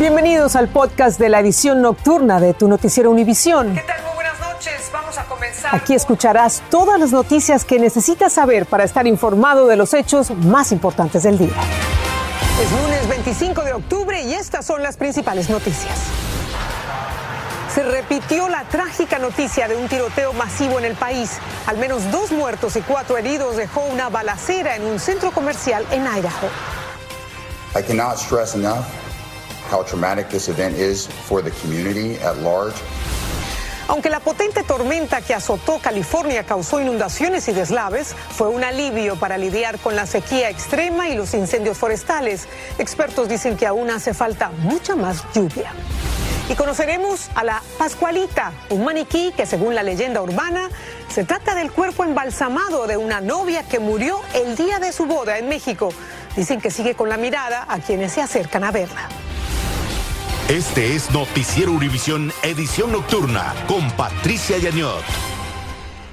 [0.00, 3.74] Bienvenidos al podcast de la edición nocturna de tu noticiero Univisión.
[3.74, 4.02] ¿Qué tal?
[4.02, 4.90] Muy buenas noches.
[4.90, 5.74] Vamos a comenzar.
[5.74, 10.72] Aquí escucharás todas las noticias que necesitas saber para estar informado de los hechos más
[10.72, 11.52] importantes del día.
[12.62, 15.92] Es lunes 25 de octubre y estas son las principales noticias.
[17.74, 21.32] Se repitió la trágica noticia de un tiroteo masivo en el país.
[21.66, 26.06] Al menos dos muertos y cuatro heridos dejó una balacera en un centro comercial en
[26.06, 26.48] Idaho.
[27.76, 28.86] I cannot stress enough
[29.70, 32.74] how traumatic this event is for the community at large.
[33.90, 39.36] Aunque la potente tormenta que azotó California causó inundaciones y deslaves, fue un alivio para
[39.36, 42.46] lidiar con la sequía extrema y los incendios forestales.
[42.78, 45.72] Expertos dicen que aún hace falta mucha más lluvia.
[46.48, 50.68] Y conoceremos a la Pascualita, un maniquí que según la leyenda urbana
[51.08, 55.38] se trata del cuerpo embalsamado de una novia que murió el día de su boda
[55.38, 55.92] en México.
[56.36, 59.08] Dicen que sigue con la mirada a quienes se acercan a verla.
[60.50, 65.29] Este es Noticiero Univisión Edición Nocturna con Patricia Yañot.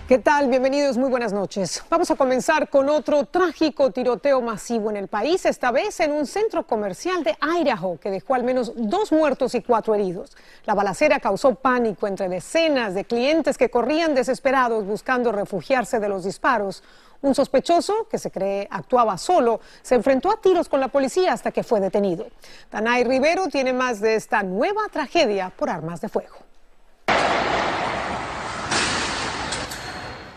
[0.07, 0.47] ¿Qué tal?
[0.47, 1.83] Bienvenidos, muy buenas noches.
[1.89, 6.25] Vamos a comenzar con otro trágico tiroteo masivo en el país, esta vez en un
[6.25, 10.37] centro comercial de Idaho, que dejó al menos dos muertos y cuatro heridos.
[10.63, 16.23] La balacera causó pánico entre decenas de clientes que corrían desesperados buscando refugiarse de los
[16.23, 16.83] disparos.
[17.21, 21.51] Un sospechoso, que se cree actuaba solo, se enfrentó a tiros con la policía hasta
[21.51, 22.27] que fue detenido.
[22.71, 26.46] Danay Rivero tiene más de esta nueva tragedia por armas de fuego.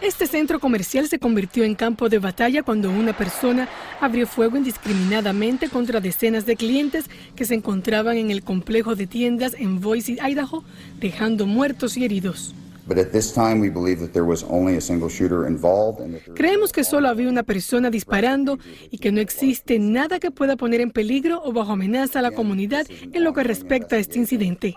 [0.02, 3.68] Este centro comercial se convirtió en campo de batalla cuando una persona
[4.00, 7.04] abrió fuego indiscriminadamente contra decenas de clientes
[7.36, 10.64] que se encontraban en el complejo de tiendas en Boise, Idaho,
[10.98, 12.54] dejando muertos y heridos.
[16.34, 18.58] Creemos que solo había una persona disparando
[18.90, 22.30] y que no existe nada que pueda poner en peligro o bajo amenaza a la
[22.30, 24.74] comunidad en lo que respecta a este incidente.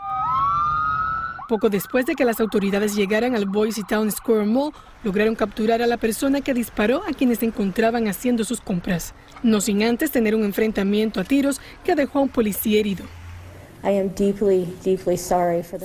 [1.54, 4.74] Poco después de que las autoridades llegaran al Boise Town Square Mall,
[5.04, 9.14] lograron capturar a la persona que disparó a quienes se encontraban haciendo sus compras,
[9.44, 13.06] no sin antes tener un enfrentamiento a tiros que dejó a un policía herido.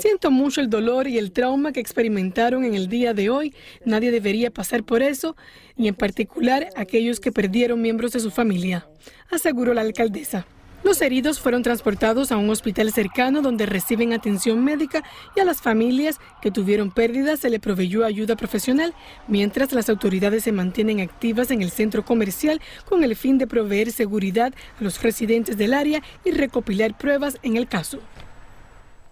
[0.01, 3.55] Siento mucho el dolor y el trauma que experimentaron en el día de hoy.
[3.85, 5.37] Nadie debería pasar por eso,
[5.77, 8.89] y en particular aquellos que perdieron miembros de su familia,
[9.31, 10.47] aseguró la alcaldesa.
[10.85, 15.03] Los heridos fueron transportados a un hospital cercano donde reciben atención médica
[15.35, 18.95] y a las familias que tuvieron pérdidas se le proveyó ayuda profesional,
[19.27, 23.91] mientras las autoridades se mantienen activas en el centro comercial con el fin de proveer
[23.91, 27.99] seguridad a los residentes del área y recopilar pruebas en el caso.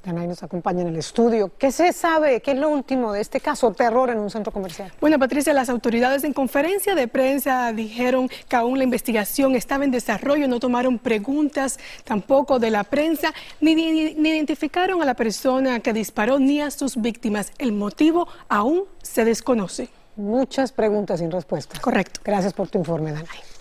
[0.07, 1.51] Danay nos acompaña en el estudio.
[1.59, 2.41] ¿Qué se sabe?
[2.41, 3.73] ¿Qué es lo último de este caso?
[3.73, 4.93] Terror en un centro comercial.
[5.01, 9.91] Bueno, Patricia, las autoridades en conferencia de prensa dijeron que aún la investigación estaba en
[9.91, 15.81] desarrollo, no tomaron preguntas tampoco de la prensa, ni, ni, ni identificaron a la persona
[15.81, 17.53] que disparó ni a sus víctimas.
[17.59, 19.89] El motivo aún se desconoce.
[20.15, 21.81] Muchas preguntas sin respuesta.
[21.81, 22.21] Correcto.
[22.25, 23.56] Gracias por tu informe, Danay.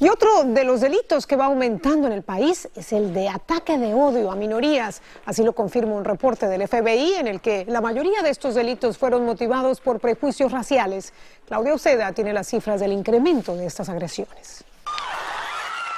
[0.00, 3.78] Y otro de los delitos que va aumentando en el país es el de ataque
[3.78, 5.02] de odio a minorías.
[5.24, 8.98] Así lo confirma un reporte del FBI en el que la mayoría de estos delitos
[8.98, 11.12] fueron motivados por prejuicios raciales.
[11.46, 14.64] Claudia Oceda tiene las cifras del incremento de estas agresiones.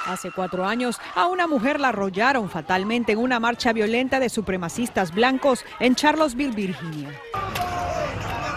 [0.05, 5.13] Hace cuatro años, a una mujer la arrollaron fatalmente en una marcha violenta de supremacistas
[5.13, 7.09] blancos en Charlottesville, Virginia.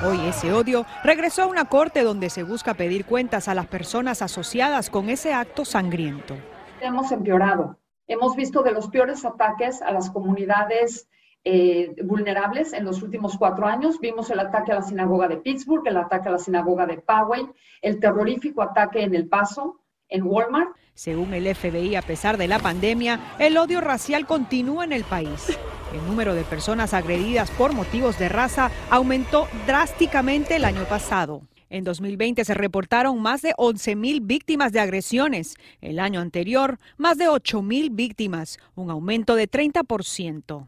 [0.02, 4.22] Hoy ese odio regresó a una corte donde se busca pedir cuentas a las personas
[4.22, 6.36] asociadas con ese acto sangriento.
[6.80, 7.76] Hemos empeorado.
[8.06, 11.06] Hemos visto de los peores ataques a las comunidades
[11.44, 14.00] eh, vulnerables en los últimos cuatro años.
[14.00, 17.46] Vimos el ataque a la sinagoga de Pittsburgh, el ataque a la sinagoga de Poway,
[17.82, 19.79] el terrorífico ataque en El Paso,
[20.10, 20.70] en Walmart.
[20.94, 25.56] Según el FBI, a pesar de la pandemia, el odio racial continúa en el país.
[25.94, 31.42] El número de personas agredidas por motivos de raza aumentó drásticamente el año pasado.
[31.70, 35.54] En 2020 se reportaron más de 11.000 víctimas de agresiones.
[35.80, 40.66] El año anterior, más de 8.000 víctimas, un aumento de 30%.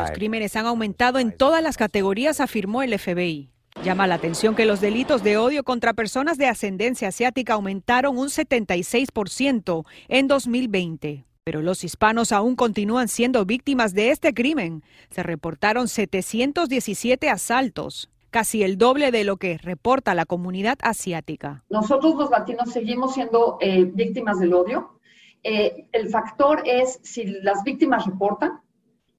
[0.00, 3.50] Los crímenes han aumentado en todas las categorías, afirmó el FBI.
[3.84, 8.26] Llama la atención que los delitos de odio contra personas de ascendencia asiática aumentaron un
[8.26, 11.24] 76% en 2020.
[11.44, 14.82] Pero los hispanos aún continúan siendo víctimas de este crimen.
[15.10, 21.62] Se reportaron 717 asaltos, casi el doble de lo que reporta la comunidad asiática.
[21.70, 24.98] Nosotros los latinos seguimos siendo eh, víctimas del odio.
[25.44, 28.60] Eh, el factor es si las víctimas reportan,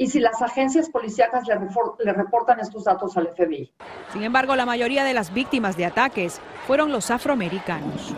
[0.02, 1.60] y si las agencias policíacas le,
[2.06, 3.70] le, reportan estos datos al FBI.
[4.14, 8.14] Sin embargo, la mayoría de las víctimas de ataques fueron los afroamericanos.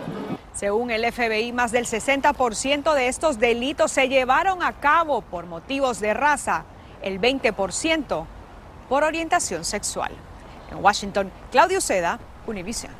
[0.53, 5.99] Según el FBI, más del 60% de estos delitos se llevaron a cabo por motivos
[5.99, 6.65] de raza,
[7.01, 8.25] el 20%
[8.87, 10.11] por orientación sexual.
[10.69, 12.91] En Washington, Claudio Seda, Univision.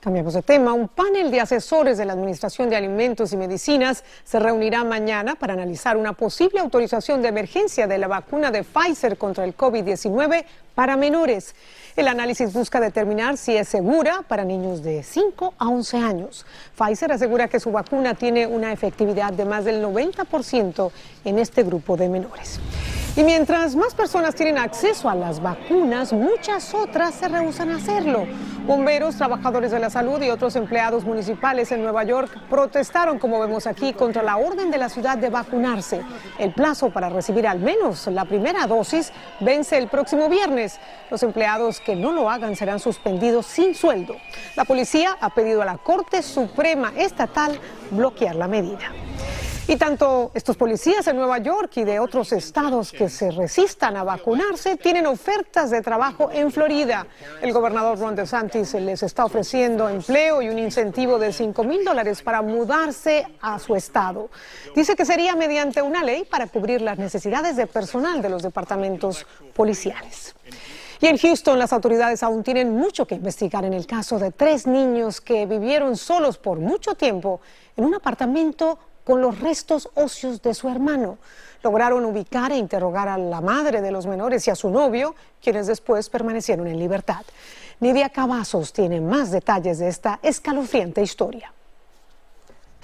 [0.00, 0.72] Cambiamos de tema.
[0.72, 5.52] Un panel de asesores de la Administración de Alimentos y Medicinas se reunirá mañana para
[5.52, 10.96] analizar una posible autorización de emergencia de la vacuna de Pfizer contra el COVID-19 para
[10.96, 11.54] menores.
[11.96, 16.46] El análisis busca determinar si es segura para niños de 5 a 11 años.
[16.78, 20.90] Pfizer asegura que su vacuna tiene una efectividad de más del 90%
[21.26, 22.58] en este grupo de menores.
[23.16, 28.24] Y mientras más personas tienen acceso a las vacunas, muchas otras se rehusan a hacerlo.
[28.66, 33.66] Bomberos, trabajadores de la salud y otros empleados municipales en Nueva York protestaron, como vemos
[33.66, 36.02] aquí, contra la orden de la ciudad de vacunarse.
[36.38, 40.78] El plazo para recibir al menos la primera dosis vence el próximo viernes.
[41.10, 44.14] Los empleados que no lo hagan serán suspendidos sin sueldo.
[44.54, 47.58] La policía ha pedido a la Corte Suprema Estatal
[47.90, 48.92] bloquear la medida.
[49.70, 54.02] Y tanto estos policías en Nueva York y de otros estados que se resistan a
[54.02, 57.06] vacunarse tienen ofertas de trabajo en Florida.
[57.40, 62.20] El gobernador Ron DeSantis les está ofreciendo empleo y un incentivo de 5 mil dólares
[62.20, 64.28] para mudarse a su estado.
[64.74, 69.24] Dice que sería mediante una ley para cubrir las necesidades de personal de los departamentos
[69.54, 70.34] policiales.
[71.00, 74.66] Y en Houston las autoridades aún tienen mucho que investigar en el caso de tres
[74.66, 77.40] niños que vivieron solos por mucho tiempo
[77.76, 81.18] en un apartamento con los restos óseos de su hermano.
[81.62, 85.66] Lograron ubicar e interrogar a la madre de los menores y a su novio, quienes
[85.66, 87.24] después permanecieron en libertad.
[87.80, 91.52] Nidia Cavazos tiene más detalles de esta escalofriante historia.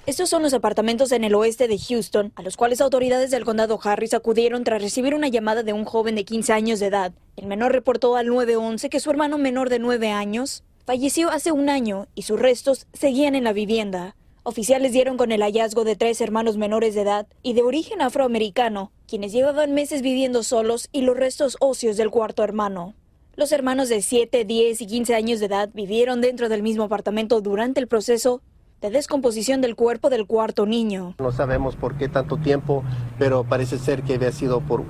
[0.07, 3.81] Estos son los apartamentos en el oeste de Houston, a los cuales autoridades del condado
[3.83, 7.13] Harris acudieron tras recibir una llamada de un joven de 15 años de edad.
[7.35, 11.69] El menor reportó al 911 que su hermano menor de 9 años falleció hace un
[11.69, 14.15] año y sus restos seguían en la vivienda.
[14.49, 18.93] Oficiales dieron con el hallazgo de tres hermanos menores de edad y de origen afroamericano,
[19.09, 22.95] quienes llevaban meses viviendo solos y los restos óseos del cuarto hermano.
[23.35, 27.41] Los hermanos de 7, 10 y 15 años de edad vivieron dentro del mismo apartamento
[27.41, 28.41] durante el proceso
[28.81, 31.17] de descomposición del cuerpo del cuarto niño.
[31.19, 32.85] No sabemos por qué tanto tiempo,
[33.19, 34.85] pero parece ser que había sido por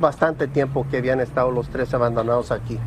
[0.00, 2.78] bastante tiempo que habían estado los tres abandonados aquí.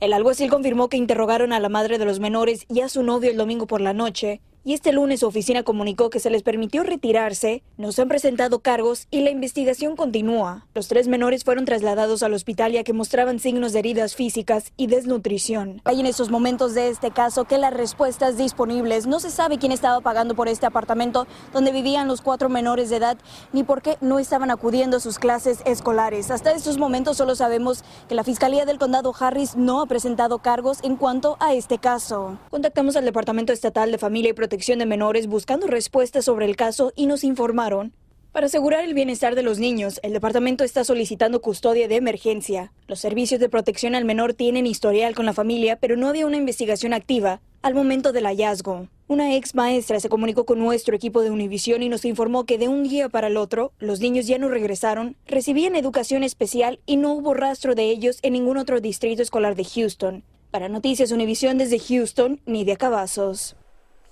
[0.00, 3.30] El alguacil confirmó que interrogaron a la madre de los menores y a su novio
[3.30, 6.82] el domingo por la noche y este lunes su oficina comunicó que se les permitió
[6.84, 10.66] retirarse, no se han presentado cargos y la investigación continúa.
[10.74, 14.86] Los tres menores fueron trasladados al hospital ya que mostraban signos de heridas físicas y
[14.86, 15.80] desnutrición.
[15.84, 19.72] Hay en estos momentos de este caso que las respuestas disponibles no se sabe quién
[19.72, 23.18] estaba pagando por este apartamento donde vivían los cuatro menores de edad
[23.52, 26.30] ni por qué no estaban acudiendo a sus clases escolares.
[26.30, 30.78] Hasta estos momentos solo sabemos que la Fiscalía del Condado Harris no ha presentado cargos
[30.82, 32.38] en cuanto a este caso.
[32.50, 36.56] Contactamos al Departamento Estatal de Familia y Protección Protección de Menores buscando respuestas sobre el
[36.56, 37.94] caso y nos informaron.
[38.32, 42.70] Para asegurar el bienestar de los niños, el departamento está solicitando custodia de emergencia.
[42.86, 46.36] Los servicios de protección al menor tienen historial con la familia, pero no había una
[46.36, 48.88] investigación activa al momento del hallazgo.
[49.08, 52.68] Una ex maestra se comunicó con nuestro equipo de Univisión y nos informó que de
[52.68, 57.14] un día para el otro, los niños ya no regresaron, recibían educación especial y no
[57.14, 60.24] hubo rastro de ellos en ningún otro distrito escolar de Houston.
[60.50, 63.56] Para Noticias Univisión desde Houston, Nidia Cavazos.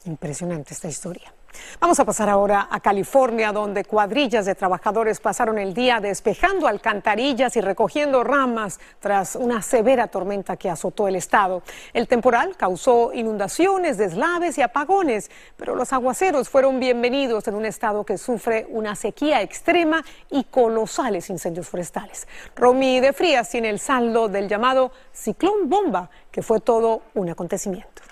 [0.05, 1.33] Impresionante esta historia.
[1.79, 7.57] Vamos a pasar ahora a California, donde cuadrillas de trabajadores pasaron el día despejando alcantarillas
[7.57, 11.63] y recogiendo ramas tras una severa tormenta que azotó el estado.
[11.93, 18.05] El temporal causó inundaciones, deslaves y apagones, pero los aguaceros fueron bienvenidos en un estado
[18.05, 22.27] que sufre una sequía extrema y colosales incendios forestales.
[22.57, 28.10] Romy de Frías tiene el saldo del llamado ciclón bomba, que fue todo un acontecimiento.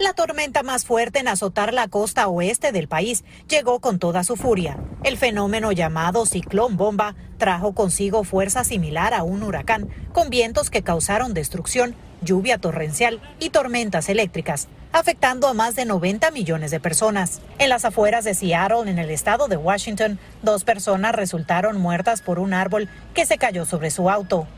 [0.00, 4.34] La tormenta más fuerte en azotar la costa oeste del país llegó con toda su
[4.34, 4.78] furia.
[5.04, 10.80] El fenómeno llamado ciclón bomba trajo consigo fuerza similar a un huracán, con vientos que
[10.80, 17.42] causaron destrucción, lluvia torrencial y tormentas eléctricas, afectando a más de 90 millones de personas.
[17.58, 22.38] En las afueras de Seattle, en el estado de Washington, dos personas resultaron muertas por
[22.38, 24.48] un árbol que se cayó sobre su auto.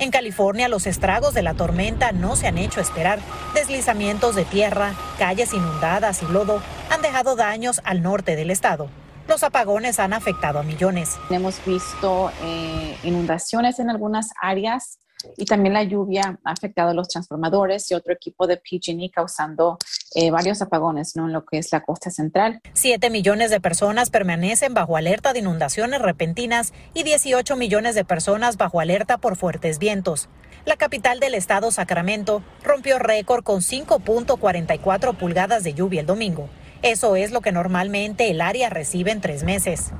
[0.00, 3.18] En California, los estragos de la tormenta no se han hecho esperar.
[3.52, 8.88] Deslizamientos de tierra, calles inundadas y lodo han dejado daños al norte del estado.
[9.26, 11.18] Los apagones han afectado a millones.
[11.30, 15.00] Hemos visto eh, inundaciones en algunas áreas
[15.36, 19.78] y también la lluvia ha afectado a los transformadores y otro equipo de PG&E causando
[20.14, 21.26] eh, varios apagones ¿no?
[21.26, 22.60] en lo que es la costa central.
[22.72, 28.56] Siete millones de personas permanecen bajo alerta de inundaciones repentinas y 18 millones de personas
[28.56, 30.28] bajo alerta por fuertes vientos.
[30.64, 36.48] La capital del estado, Sacramento, rompió récord con 5.44 pulgadas de lluvia el domingo.
[36.82, 39.92] Eso es lo que normalmente el área recibe en tres meses.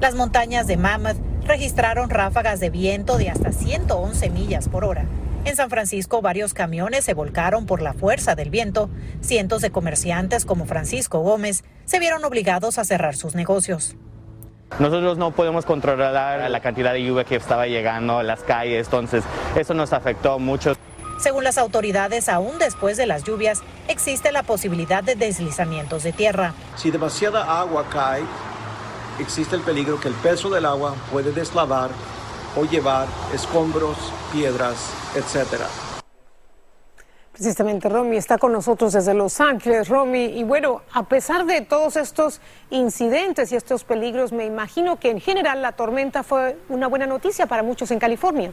[0.00, 5.06] Las montañas de Mammoth registraron ráfagas de viento de hasta 111 millas por hora.
[5.48, 8.90] En San Francisco varios camiones se volcaron por la fuerza del viento.
[9.22, 13.96] Cientos de comerciantes como Francisco Gómez se vieron obligados a cerrar sus negocios.
[14.78, 19.24] Nosotros no podemos controlar la cantidad de lluvia que estaba llegando a las calles, entonces
[19.56, 20.74] eso nos afectó mucho.
[21.18, 26.52] Según las autoridades, aún después de las lluvias, existe la posibilidad de deslizamientos de tierra.
[26.76, 28.20] Si demasiada agua cae,
[29.18, 31.88] existe el peligro que el peso del agua puede deslavar
[32.58, 33.96] o llevar escombros,
[34.32, 35.66] piedras, etcétera.
[37.32, 40.24] Precisamente Romy está con nosotros desde Los Ángeles, Romy.
[40.24, 45.20] Y bueno, a pesar de todos estos incidentes y estos peligros, me imagino que en
[45.20, 48.52] general la tormenta fue una buena noticia para muchos en California.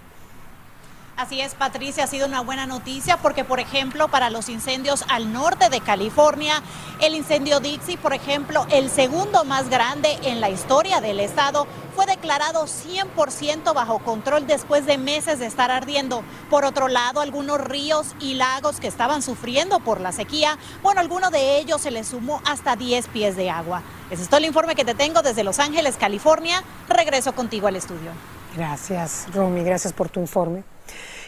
[1.17, 5.31] Así es, Patricia, ha sido una buena noticia porque, por ejemplo, para los incendios al
[5.31, 6.61] norte de California,
[6.99, 12.05] el incendio Dixie, por ejemplo, el segundo más grande en la historia del estado, fue
[12.05, 16.21] declarado 100% bajo control después de meses de estar ardiendo.
[16.49, 21.31] Por otro lado, algunos ríos y lagos que estaban sufriendo por la sequía, bueno, alguno
[21.31, 23.83] de ellos se les sumó hasta 10 pies de agua.
[24.09, 26.61] Ese es todo el informe que te tengo desde Los Ángeles, California.
[26.89, 28.11] Regreso contigo al estudio.
[28.57, 30.74] Gracias, Romy, gracias por tu informe.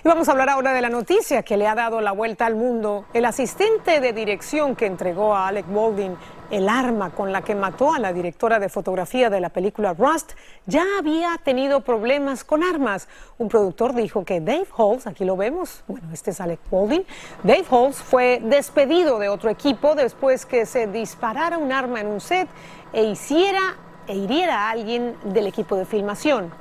[0.03, 2.55] Y vamos a hablar ahora de la noticia que le ha dado la vuelta al
[2.55, 3.05] mundo.
[3.13, 6.15] El asistente de dirección que entregó a Alec Baldwin
[6.51, 10.33] el arma con la que mató a la directora de fotografía de la película Rust
[10.65, 13.07] ya había tenido problemas con armas.
[13.39, 17.03] Un productor dijo que Dave Halls, aquí lo vemos, bueno, este es Alec Baldwin,
[17.43, 22.21] Dave Halls fue despedido de otro equipo después que se disparara un arma en un
[22.21, 22.47] set
[22.93, 23.75] e hiciera
[24.07, 26.53] e hiriera a alguien del equipo de filmación.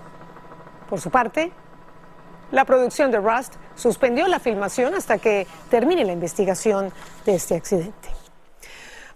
[0.89, 1.53] Por su parte,
[2.53, 6.93] la producción de Rust suspendió la filmación hasta que termine la investigación
[7.25, 8.09] de este accidente.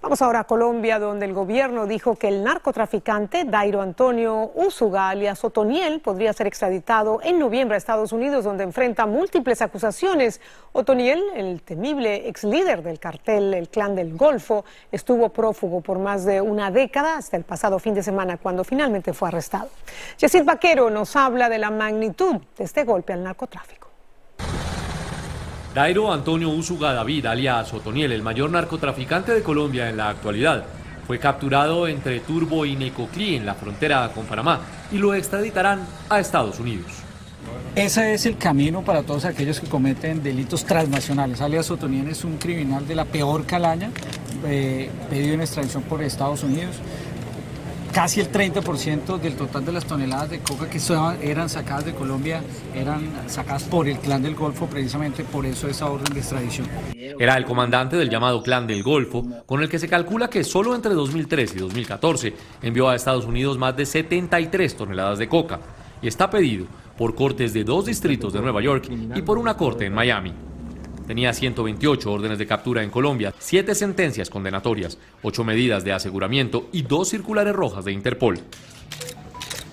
[0.02, 5.44] Vamos ahora a Colombia, donde el gobierno dijo que el narcotraficante Dairo Antonio Usuga, alias
[5.44, 10.40] Otoniel, podría ser extraditado en noviembre a Estados Unidos, donde enfrenta múltiples acusaciones.
[10.72, 16.24] Otoniel, el temible ex líder del cartel, el Clan del Golfo, estuvo prófugo por más
[16.24, 19.68] de una década hasta el pasado fin de semana, cuando finalmente fue arrestado.
[20.16, 23.89] Yesid Vaquero nos habla de la magnitud de este golpe al narcotráfico.
[25.74, 30.64] Dairo Antonio Usuga David, alias Otoniel, el mayor narcotraficante de Colombia en la actualidad,
[31.06, 34.60] fue capturado entre Turbo y Necoclí en la frontera con Panamá
[34.90, 36.90] y lo extraditarán a Estados Unidos.
[37.76, 41.40] Ese es el camino para todos aquellos que cometen delitos transnacionales.
[41.40, 43.90] Alias Otoniel es un criminal de la peor calaña,
[44.44, 46.74] eh, pedido en extradición por Estados Unidos
[47.92, 50.80] casi el 30% del total de las toneladas de coca que
[51.22, 52.42] eran sacadas de Colombia
[52.74, 56.68] eran sacadas por el Clan del Golfo, precisamente por eso esa orden de extradición.
[57.18, 60.74] Era el comandante del llamado Clan del Golfo, con el que se calcula que solo
[60.74, 65.60] entre 2013 y 2014 envió a Estados Unidos más de 73 toneladas de coca
[66.02, 66.66] y está pedido
[66.96, 70.32] por cortes de dos distritos de Nueva York y por una corte en Miami.
[71.10, 76.82] Tenía 128 órdenes de captura en Colombia, 7 sentencias condenatorias, 8 medidas de aseguramiento y
[76.82, 78.38] 2 circulares rojas de Interpol.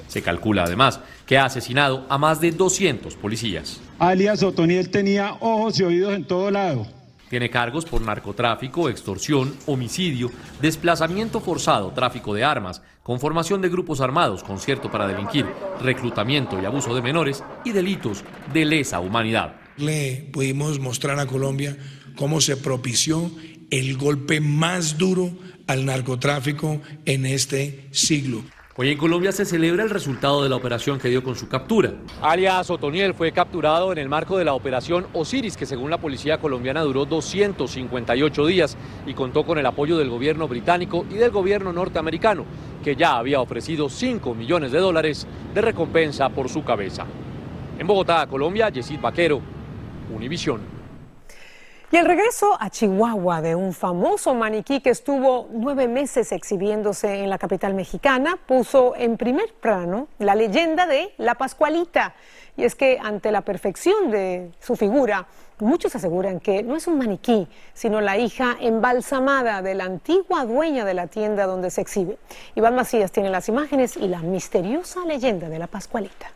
[0.08, 3.80] Se calcula además que ha asesinado a más de 200 policías.
[4.00, 6.88] Alias Otoniel tenía ojos y oídos en todo lado.
[7.30, 14.44] Tiene cargos por narcotráfico, extorsión, homicidio, desplazamiento forzado, tráfico de armas, conformación de grupos armados,
[14.44, 15.46] concierto para delinquir,
[15.84, 21.78] reclutamiento y abuso de menores y delitos de lesa humanidad le pudimos mostrar a Colombia
[22.16, 23.32] cómo se propició
[23.70, 25.32] el golpe más duro
[25.68, 28.44] al narcotráfico en este siglo.
[28.80, 31.94] Hoy en Colombia se celebra el resultado de la operación que dio con su captura.
[32.22, 36.38] Alias Otoniel fue capturado en el marco de la operación Osiris, que según la policía
[36.38, 41.74] colombiana duró 258 días y contó con el apoyo del gobierno británico y del gobierno
[41.74, 42.46] norteamericano,
[42.84, 47.08] que ya había ofrecido 5 millones de dólares de recompensa por su cabeza.
[47.80, 49.42] En Bogotá, Colombia, Yesid Vaquero,
[50.14, 50.62] Univisión.
[51.90, 57.30] Y el regreso a Chihuahua de un famoso maniquí que estuvo nueve meses exhibiéndose en
[57.30, 62.14] la capital mexicana puso en primer plano la leyenda de la Pascualita.
[62.58, 65.28] Y es que ante la perfección de su figura,
[65.60, 70.84] muchos aseguran que no es un maniquí, sino la hija embalsamada de la antigua dueña
[70.84, 72.18] de la tienda donde se exhibe.
[72.56, 76.28] Iván Macías tiene las imágenes y la misteriosa leyenda de la Pascualita.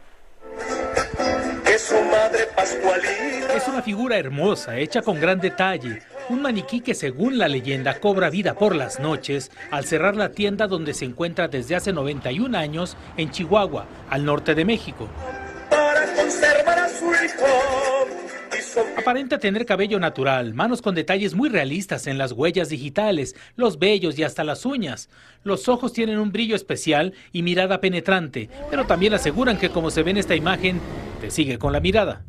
[1.81, 3.55] Es su madre Pascualita.
[3.55, 8.29] Es una figura hermosa, hecha con gran detalle, Un maniquí que según la leyenda cobra
[8.29, 12.95] vida por las noches al cerrar la tienda donde se encuentra desde hace 91 años
[13.17, 15.09] en Chihuahua, al norte de México.
[15.71, 18.00] Para conservar a su hijo.
[18.97, 24.17] Aparenta tener cabello natural, manos con detalles muy realistas en las huellas digitales, los vellos
[24.17, 25.09] y hasta las uñas.
[25.43, 30.03] Los ojos tienen un brillo especial y mirada penetrante, pero también aseguran que como se
[30.03, 30.79] ve en esta imagen,
[31.19, 32.23] te sigue con la mirada.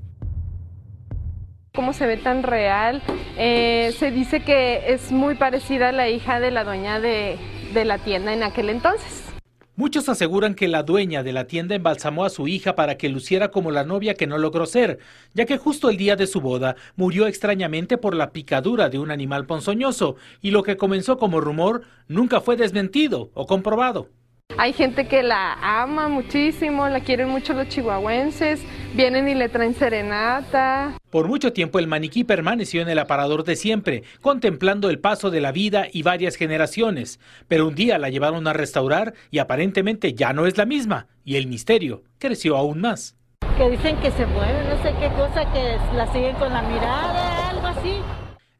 [1.74, 3.02] Cómo se ve tan real,
[3.38, 7.38] eh, se dice que es muy parecida a la hija de la dueña de,
[7.72, 9.31] de la tienda en aquel entonces.
[9.74, 13.50] Muchos aseguran que la dueña de la tienda embalsamó a su hija para que luciera
[13.50, 14.98] como la novia que no logró ser,
[15.32, 19.10] ya que justo el día de su boda murió extrañamente por la picadura de un
[19.10, 24.10] animal ponzoñoso, y lo que comenzó como rumor nunca fue desmentido o comprobado.
[24.58, 28.62] Hay gente que la ama muchísimo, la quieren mucho los chihuahuenses,
[28.94, 30.98] vienen y le traen serenata.
[31.10, 35.40] Por mucho tiempo el maniquí permaneció en el aparador de siempre, contemplando el paso de
[35.40, 37.18] la vida y varias generaciones,
[37.48, 41.36] pero un día la llevaron a restaurar y aparentemente ya no es la misma, y
[41.36, 43.16] el misterio creció aún más.
[43.56, 47.50] Que dicen que se mueve, no sé qué cosa, que la siguen con la mirada,
[47.50, 47.96] algo así.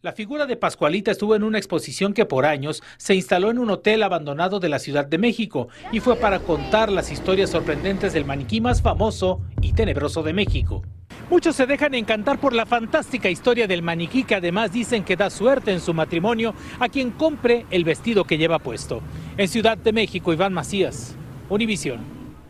[0.02, 3.70] La figura de Pascualita estuvo en una exposición que por años se instaló en un
[3.70, 8.24] hotel abandonado de la Ciudad de México y fue para contar las historias sorprendentes del
[8.24, 10.82] maniquí más famoso y tenebroso de México.
[11.30, 15.30] Muchos se dejan encantar por la fantástica historia del maniquí que además dicen que da
[15.30, 19.02] suerte en su matrimonio a quien compre el vestido que lleva puesto.
[19.36, 21.14] En Ciudad de México, Iván Macías,
[21.48, 22.00] Univisión.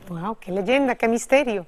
[0.09, 0.39] ¡Wow!
[0.41, 1.67] ¡Qué leyenda, qué misterio!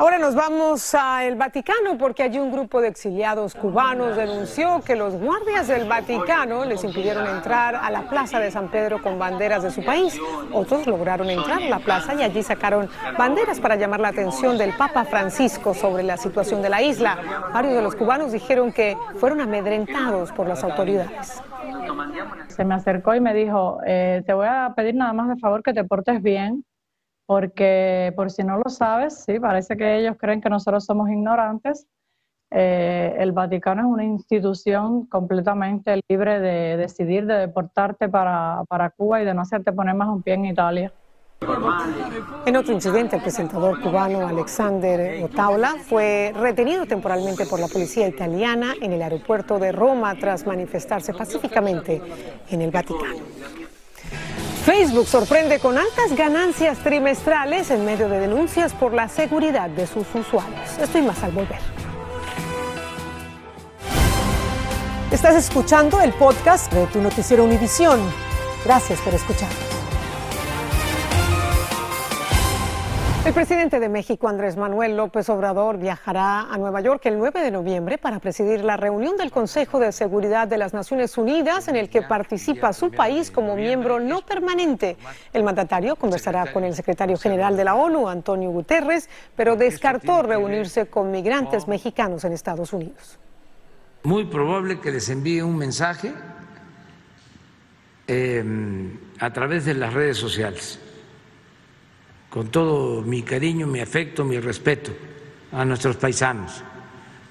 [0.00, 5.14] Ahora nos vamos al Vaticano porque allí un grupo de exiliados cubanos denunció que los
[5.14, 9.72] guardias del Vaticano les impidieron entrar a la plaza de San Pedro con banderas de
[9.72, 10.16] su país.
[10.52, 12.88] Otros lograron entrar a la plaza y allí sacaron
[13.18, 17.18] banderas para llamar la atención del Papa Francisco sobre la situación de la isla.
[17.52, 21.42] Varios de los cubanos dijeron que fueron amedrentados por las autoridades.
[22.46, 25.64] Se me acercó y me dijo, eh, te voy a pedir nada más de favor
[25.64, 26.64] que te portes bien
[27.28, 31.86] porque por si no lo sabes, sí, parece que ellos creen que nosotros somos ignorantes.
[32.50, 39.20] Eh, el Vaticano es una institución completamente libre de decidir de deportarte para, para Cuba
[39.20, 40.90] y de no hacerte poner más un pie en Italia.
[42.46, 48.72] En otro incidente, el presentador cubano Alexander Otaola fue retenido temporalmente por la policía italiana
[48.80, 52.00] en el aeropuerto de Roma tras manifestarse pacíficamente
[52.48, 53.67] en el Vaticano.
[54.68, 60.06] Facebook sorprende con altas ganancias trimestrales en medio de denuncias por la seguridad de sus
[60.14, 60.76] usuarios.
[60.78, 61.58] Estoy más al volver.
[65.10, 67.98] Estás escuchando el podcast de tu noticiero Univisión.
[68.62, 69.77] Gracias por escuchar.
[73.28, 77.50] El presidente de México, Andrés Manuel López Obrador, viajará a Nueva York el 9 de
[77.50, 81.90] noviembre para presidir la reunión del Consejo de Seguridad de las Naciones Unidas en el
[81.90, 84.96] que participa su país como miembro no permanente.
[85.34, 90.86] El mandatario conversará con el secretario general de la ONU, Antonio Guterres, pero descartó reunirse
[90.86, 93.18] con migrantes mexicanos en Estados Unidos.
[94.04, 96.14] Muy probable que les envíe un mensaje
[98.06, 98.42] eh,
[99.20, 100.80] a través de las redes sociales
[102.38, 104.92] con todo mi cariño, mi afecto, mi respeto
[105.50, 106.62] a nuestros paisanos,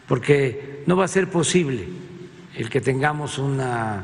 [0.06, 1.88] porque no va a ser posible
[2.54, 4.04] el que tengamos una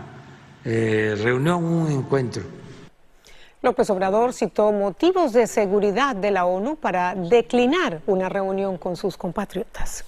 [0.64, 2.44] eh, reunión, un encuentro.
[3.62, 9.18] López Obrador citó motivos de seguridad de la ONU para declinar una reunión con sus
[9.18, 10.06] compatriotas.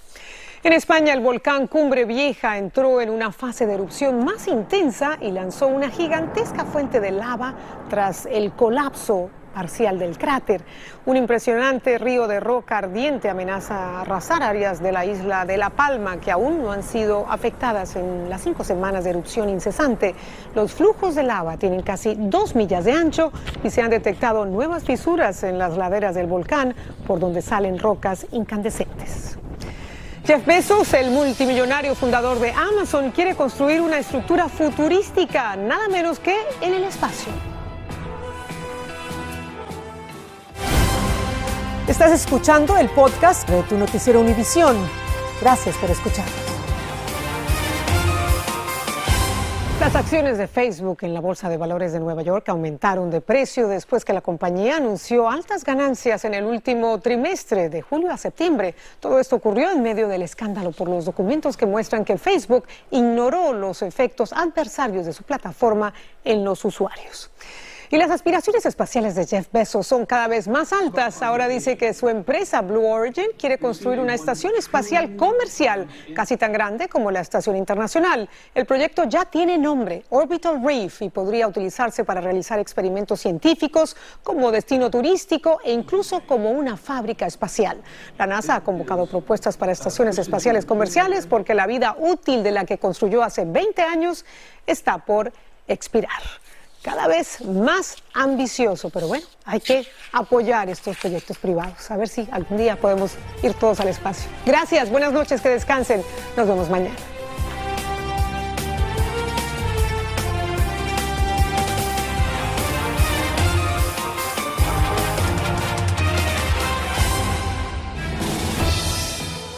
[0.63, 5.31] En España, el volcán Cumbre Vieja entró en una fase de erupción más intensa y
[5.31, 7.53] lanzó una gigantesca fuente de lava
[7.89, 10.61] tras el colapso parcial del cráter.
[11.05, 16.17] Un impresionante río de roca ardiente amenaza arrasar áreas de la isla de La Palma
[16.17, 20.13] que aún no han sido afectadas en las cinco semanas de erupción incesante.
[20.53, 23.31] Los flujos de lava tienen casi dos millas de ancho
[23.63, 26.75] y se han detectado nuevas fisuras en las laderas del volcán
[27.07, 29.37] por donde salen rocas incandescentes.
[30.25, 36.35] Jeff Bezos, el multimillonario fundador de Amazon, quiere construir una estructura futurística, nada menos que
[36.61, 37.54] en el espacio.
[41.95, 44.75] Estás escuchando el podcast de tu noticiero Univisión.
[45.39, 46.25] Gracias por escuchar.
[49.79, 53.69] Las acciones de Facebook en la Bolsa de Valores de Nueva York aumentaron de precio
[53.69, 58.75] después que la compañía anunció altas ganancias en el último trimestre, de julio a septiembre.
[58.99, 63.53] Todo esto ocurrió en medio del escándalo por los documentos que muestran que Facebook ignoró
[63.53, 65.93] los efectos adversarios de su plataforma
[66.25, 67.31] en los usuarios.
[67.91, 71.21] Y las aspiraciones espaciales de Jeff Bezos son cada vez más altas.
[71.21, 76.51] Ahora dice que su empresa Blue Origin quiere construir una estación espacial comercial casi tan
[76.51, 78.27] grande como la estación internacional.
[78.55, 84.51] El proyecto ya tiene nombre, Orbital Reef, y podría utilizarse para realizar experimentos científicos como
[84.51, 87.83] destino turístico e incluso como una fábrica espacial.
[88.17, 92.65] La NASA ha convocado propuestas para estaciones espaciales comerciales porque la vida útil de la
[92.65, 94.25] que construyó hace 20 años
[94.65, 95.31] está por
[95.67, 96.11] expirar
[96.85, 102.27] cada vez más ambicioso, pero bueno, hay que apoyar estos proyectos privados, a ver si
[102.31, 104.29] algún día podemos ir todos al espacio.
[104.45, 106.03] Gracias, buenas noches, que descansen,
[106.37, 106.95] nos vemos mañana.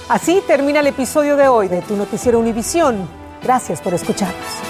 [0.08, 3.06] Así termina el episodio de hoy de Tu Noticiero Univisión.
[3.44, 4.67] Gracias por escucharnos.